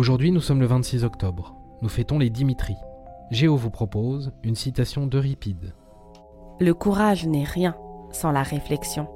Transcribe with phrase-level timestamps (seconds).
[0.00, 1.54] Aujourd'hui, nous sommes le 26 octobre.
[1.82, 2.74] Nous fêtons les Dimitri.
[3.30, 5.74] Géo vous propose une citation d'Euripide.
[6.58, 7.76] Le courage n'est rien
[8.10, 9.08] sans la réflexion.